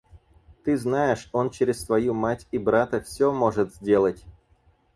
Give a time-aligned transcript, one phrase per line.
[0.65, 4.25] Ты знаешь, он через свою мать и брата всё может сделать.